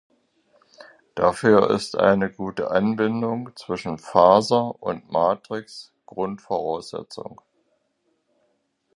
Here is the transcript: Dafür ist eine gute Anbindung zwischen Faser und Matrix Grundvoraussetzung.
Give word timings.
Dafür 1.13 1.69
ist 1.69 1.95
eine 1.95 2.31
gute 2.31 2.71
Anbindung 2.71 3.55
zwischen 3.55 3.99
Faser 3.99 4.73
und 4.81 5.11
Matrix 5.11 5.93
Grundvoraussetzung. 6.07 7.39